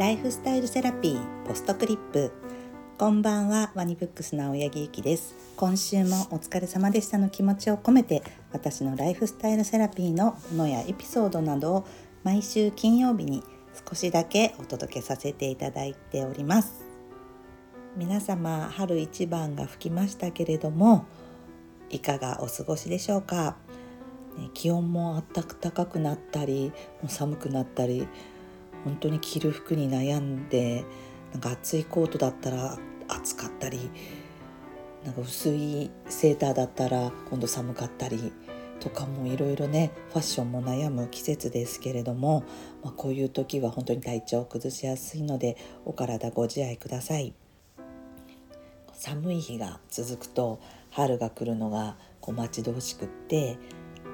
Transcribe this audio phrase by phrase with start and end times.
[0.00, 2.32] ライフスタイルセラピーポストクリップ。
[2.96, 5.34] こんばんはワニブックスの青柳ゆきです。
[5.56, 11.86] 今週もお疲れ様でしたの気持ちを込めて私のライフスタイルセラピーのものやエピソードなどを
[12.24, 13.44] 毎週金曜日に
[13.86, 16.82] 少しだけお届けさせていただいております。
[17.94, 21.04] 皆様春一番が吹きましたけれども
[21.90, 23.58] いかがお過ごしでしょうか？
[24.54, 26.72] 気温も暖かくなったり
[27.06, 28.08] 寒くなったり
[28.84, 30.84] 本当に着る服に悩んで
[31.32, 33.90] なんか厚いコートだったら暑かったり
[35.04, 38.32] なんか薄いセーターだったら今度寒かったり
[38.80, 42.44] とかもいろいろねファッションも悩む季節ですけれども、
[42.82, 47.34] まあ、こういう時は本当に体調を崩しやすいのでお体ご自愛ください。
[48.92, 53.56] 寒い日が続くと春が来るのがこう待ち遠しくって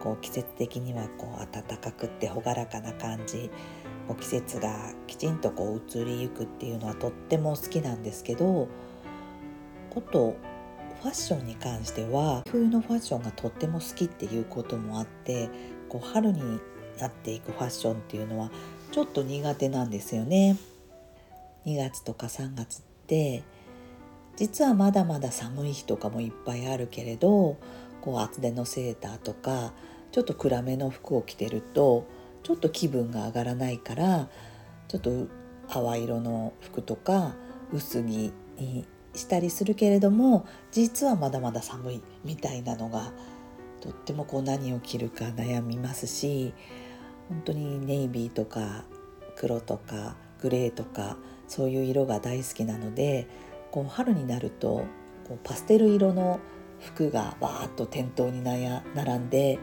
[0.00, 3.50] こう季節的にはこう暖かくって朗らかな感じ。
[4.06, 8.68] こう季節がきちんとこう移りゆくっていうのはとっても好きなんですけど
[9.90, 10.36] こと
[11.02, 15.50] ファッションに関しては冬のファッションがとっても好きっていうこともあって
[15.88, 16.60] こう春に
[16.98, 18.50] なっていくファッションっていうのは
[18.92, 20.56] ちょっと苦手なんですよね。
[21.66, 23.42] 2月とか3月って
[24.36, 27.56] 実はまだまだ寒い日とかもいっぱいあるけれど
[28.00, 29.72] こう厚手のセーターとか
[30.12, 32.06] ちょっと暗めの服を着てると
[32.46, 34.28] ちょっと気分が上がらないから
[34.86, 35.26] ちょっと
[35.66, 37.34] 淡色の服とか
[37.72, 43.10] 薄着にしたりするけれども実はまだまだ寒いみたいなのが
[43.80, 46.54] とってもこう何を着るか悩みますし
[47.28, 48.84] 本当にネイビーとか
[49.34, 51.16] 黒とかグレーとか
[51.48, 53.26] そういう色が大好きなので
[53.72, 54.84] こう春になると
[55.26, 56.38] こうパステル色の
[56.78, 59.58] 服がバーッと店頭に並んで、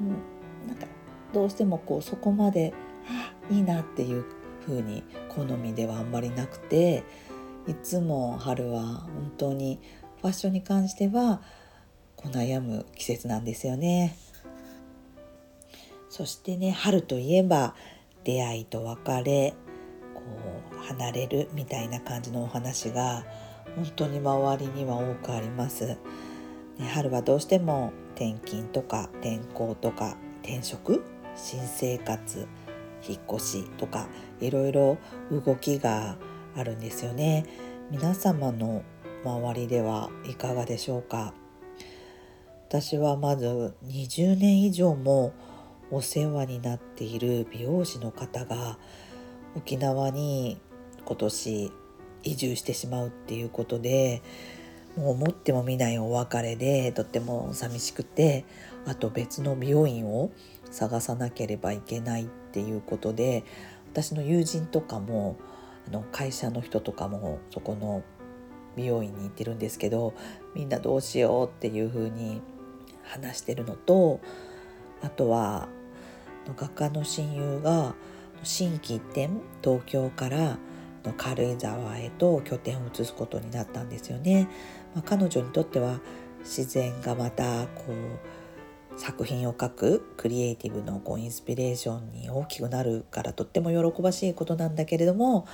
[0.00, 0.88] うん、なんか
[1.34, 2.72] どうしてもこうそこまで
[3.50, 4.24] いいなっていう
[4.66, 7.04] 風に好みではあんまりなくて
[7.66, 9.80] いつも春は本当に
[10.22, 11.42] ファッションに関しては
[12.16, 14.16] こう悩む季節なんですよね。
[16.08, 17.74] そしてね春といえば
[18.22, 19.54] 出会いと別れ
[20.14, 20.22] こ
[20.72, 23.24] う離れるみたいな感じのお話が
[23.74, 25.98] 本当に周りには多くあります。
[26.94, 31.04] 春はどうしても転勤とか転校とか転職
[31.36, 32.46] 新生活
[33.06, 34.08] 引っ越しとか
[34.40, 34.98] いろいろ
[35.30, 36.16] 動きが
[36.56, 37.44] あるんですよね。
[37.90, 38.82] 皆様の
[39.24, 41.34] 周りではいかがでしょうか？
[42.68, 45.32] 私はまず20年以上も
[45.90, 48.78] お世話になっている美容師の方が
[49.54, 50.60] 沖縄に
[51.04, 51.72] 今年
[52.22, 54.22] 移住してしまうっていうことで
[54.96, 58.44] もう思ってもみないお別れでとっても寂しくて
[58.86, 60.30] あと別の美容院を
[60.70, 63.44] 探さなければいけないっていうことで
[63.92, 65.36] 私の友人とかも
[65.88, 68.02] あの会社の人とかもそこの
[68.76, 70.14] 美容院に行ってるんですけど
[70.54, 72.42] みんなどうしようっていうふうに
[73.04, 74.20] 話してるのと
[75.02, 75.68] あとは
[76.56, 77.94] 画家の親友が
[78.42, 79.30] 新規一転
[79.62, 80.58] 東京から
[81.16, 84.48] 軽井沢へと拠点を移すことになったんですよね。
[84.94, 86.00] まあ、彼女にとっては
[86.40, 87.94] 自然がまたこう
[88.96, 95.46] 作品を描くクリエイティブのこうインスピレーションに大きくなるからとっても喜ばしいことなんだけれども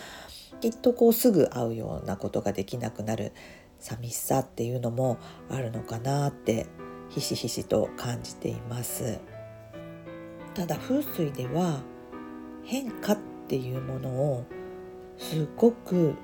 [0.60, 3.32] きっとこうすぐ会うようなことができなくなる
[3.78, 5.18] 寂しさっていうのも
[5.50, 6.66] あるのかなって
[7.08, 9.20] ひしひしと感じています
[10.54, 11.80] ただ風水では
[12.62, 13.18] 変化っ
[13.48, 14.44] ていうものを
[15.16, 16.14] すごく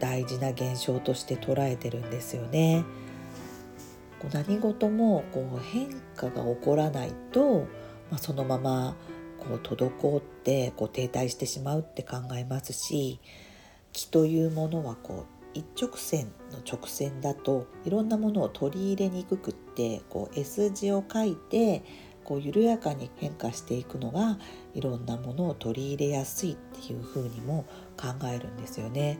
[0.00, 2.84] 大事な現象として捉えてるんですよね。
[4.20, 7.66] こう何事もこう変化が起こらないと、
[8.10, 8.96] まあ、そのまま
[9.38, 13.20] こう滞ってこう停滞してしまうって考えますし
[13.92, 21.82] 気というものはこう一直線の直線だといろんなものを取り入れにくくってこう S 字を書いて
[22.24, 24.38] こう緩やかに変化していくのが
[24.74, 27.64] いろんなものを取り入れやすいっていうふうにも
[27.96, 29.18] 考えるんですよね。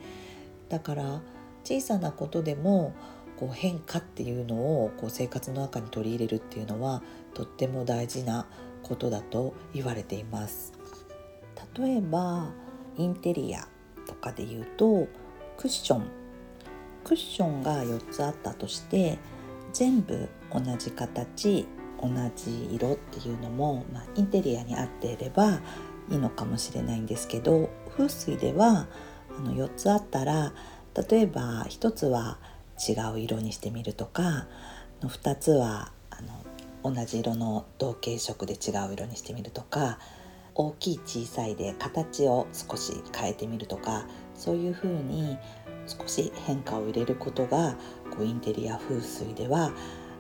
[0.69, 1.23] だから
[1.65, 2.93] 小さなことでも
[3.39, 7.03] こう変化っていうのをこう生活の中に取り入れるっていうのは
[7.35, 8.47] とっても大事な
[8.83, 10.73] ことだと言われています。
[11.79, 12.51] 例えば
[12.97, 13.69] インテリア
[14.07, 15.07] とかで言うと
[15.57, 16.07] クッション
[17.05, 19.19] クッションが4つあったとして
[19.73, 21.67] 全部同じ形
[22.01, 25.61] 同じ色っていうのも、まあ、インテリアに合っていれば
[26.11, 28.87] いいのかもしれないんですけど風水では
[29.37, 30.53] あの4つあったら
[31.11, 32.39] 例えば1つは
[32.79, 34.47] 違う色にしてみるとか
[35.03, 36.23] の2つはあ
[36.85, 39.99] の同じ色の同系色で違う色にしてみるとか
[40.55, 45.39] 大きい小さいで形を少し変えてみるとかそういうふうに
[45.87, 47.77] 少し変化を入れることが
[48.11, 49.73] こうインテリア風水では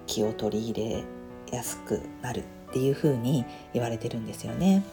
[0.06, 1.04] 気を取り入れ
[1.50, 4.84] やすくなるっていうふうに言われてるんですよね。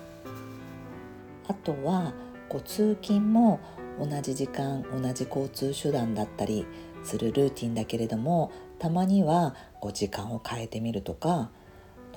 [1.48, 2.14] あとは
[2.50, 3.60] こう通勤も
[4.00, 6.66] 同じ時間同じ交通手段だったり
[7.04, 11.50] するルーティンだけれどもたまにはこう時間を変えてみるとか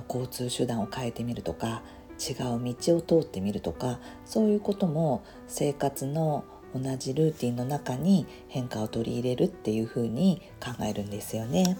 [0.09, 1.83] 交通手段を変えてみるとか
[2.19, 6.45] 違う道を通ってみるとかそういうことも生活の
[6.75, 11.79] 同じルーティンの中に変化を取り入れるっていうふうに考えるんですよね。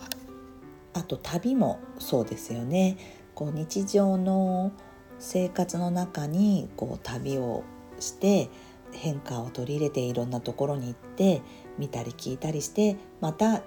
[0.95, 2.97] あと旅もそうですよね。
[3.35, 4.73] こう日常の
[5.19, 7.65] 生活の中にこう旅を
[8.01, 8.49] して
[8.93, 11.43] 変化を取り入れていろんなところに行って
[11.79, 13.63] 見たり聞いたりしてまた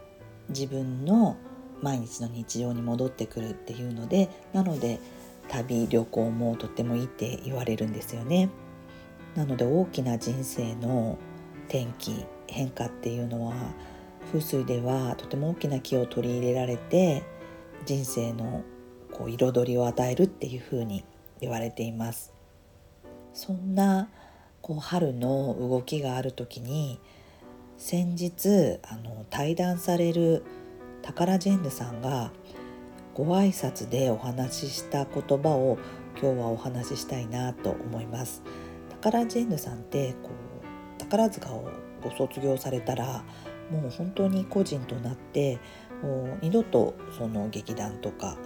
[0.50, 1.38] 自分の
[1.82, 5.00] 毎日の日常に戻ってくるっていうのでなので
[5.48, 8.50] 旅旅行もとってもいいって言われるんですよね。
[9.36, 11.18] なので大きな人生の
[11.68, 13.54] 転機変化っていうのは
[14.28, 17.24] 風水ではとても大きな気を取り入れられて
[17.86, 18.64] 人生の
[19.12, 21.04] こう彩りを与えるっていうふうに
[21.40, 22.34] 言われています。
[23.34, 24.10] そんな
[24.62, 27.00] こう春の動きがある時に
[27.78, 30.44] 先日あの対談される
[31.02, 32.31] タカラジェンヌさんが
[33.13, 35.78] ご挨拶でお話しした言葉を
[36.22, 38.44] 今日はお話ししたいなと思います。
[38.90, 41.69] タカラジェンヌさんってこう宝塚を
[42.04, 43.24] ご卒業されたら
[43.72, 45.60] もう本当に個人となって
[46.04, 48.38] もう二度とその劇団とか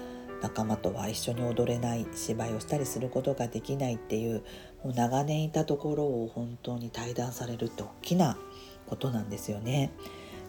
[0.46, 4.44] 仲間とは一緒に踊れない芝居をしたりすることができないっていう
[4.84, 8.38] もう長年いたところを本当に対談されるって大きな
[8.86, 9.92] ことなんですよね。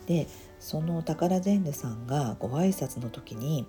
[0.06, 0.28] で
[0.60, 3.66] そのタカラジェンヌさんがご挨拶の時に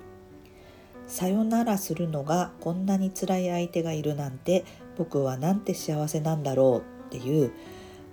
[1.08, 4.66] 「さよならするのがこんなに辛い相手がいるなんて
[4.98, 7.52] 僕はなんて幸せなんだろう」っていう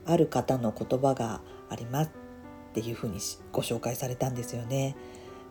[0.06, 2.10] ある方の言葉があります
[2.70, 3.19] っていうふうに
[3.50, 4.94] ご紹介されたんですよね。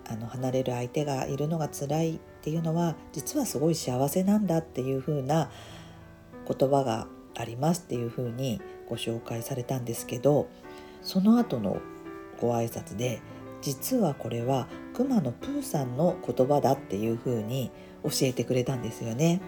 [0.08, 5.50] あの離れる相手がいるのが辛いっていうのは実はすごい幸せなんだっていうふうな
[6.48, 10.50] 言葉がありますっていうふうにご紹介されたんですけど
[11.02, 11.78] その後の
[12.40, 13.22] ご挨拶で
[13.62, 17.72] 実はこれはくまのプーさんの言葉だっていうふうに
[18.04, 19.42] 教えてくれたんですよね。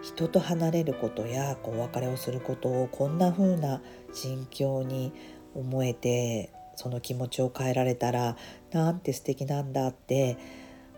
[0.00, 3.80] 人と離れることやお別れをすることをこんな風な
[4.12, 5.12] 心境に
[5.54, 8.36] 思えてその気持ちを変えられたら
[8.70, 10.36] なんて素敵なんだって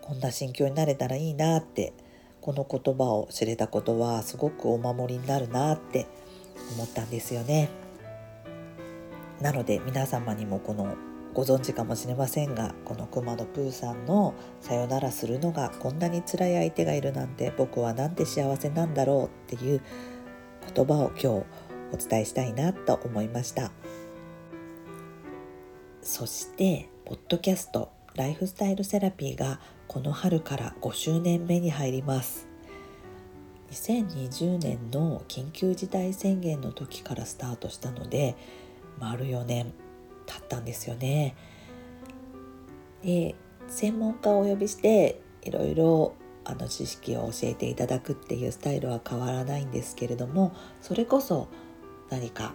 [0.01, 1.93] こんな心境になれたらいいなって
[2.41, 6.07] この言葉を知れたことはすごくお守りになるなって
[6.75, 7.71] 思ったんですよね。
[9.41, 10.95] なので皆様にもこの
[11.35, 19.25] ご存知かもしれませんがこの熊野プーさんの「さよならするのがこんなに辛い相手がいるなんて僕はなんて幸せなんだろう」
[19.55, 19.81] っていう
[20.75, 21.45] 言葉を今日お
[21.97, 23.73] 伝えしたいなと思いました
[26.05, 29.59] そしてポッドキャスト「ライフスタイルセラピー」が
[29.89, 32.47] この春から5周年目に入ります
[33.71, 38.37] 2020年の緊急事態宣言の時からスタートしたので
[39.01, 39.73] 丸4年
[40.27, 41.35] 経ったんですよね。
[43.03, 43.35] で
[43.67, 46.15] 専門家をお呼びしていろいろ
[46.45, 50.53] あの知識を教えていただくっていうスタイルは変わらないんですけれども
[50.83, 51.49] それこそ
[52.11, 52.53] 何か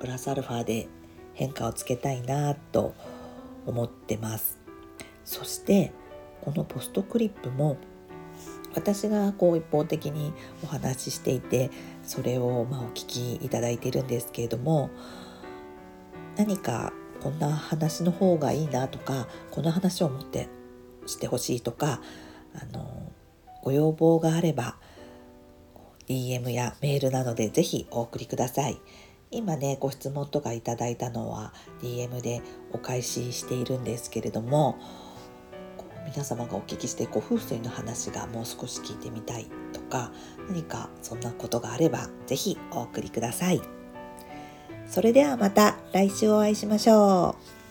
[0.00, 0.88] プラスアルファで
[1.34, 2.94] 変化をつけたいなと
[3.66, 4.58] 思ってます。
[5.24, 5.92] そして
[6.42, 7.78] このポストクリップも
[8.74, 11.70] 私がこう一方的にお話ししていて
[12.02, 14.90] それをまお聞きいただいているんですけれども
[16.36, 20.48] 何かこんな話の方がいいなとかこの話を持って
[21.06, 22.00] してほしいとか
[22.54, 23.10] あの
[23.62, 24.76] ご要望があれば
[26.06, 28.78] DM やメールなどでぜひお送りください。
[29.34, 34.78] 今ねご質問とかいただいたのは DM でお返ししているんですけれども
[36.06, 40.12] 皆様がお聞きしてご夫婦の話がもう少し聞いてみたいとか
[40.48, 43.60] 何かそんなことがあれば是非お送りください。
[44.86, 47.63] それではまた来週お会いしましょう。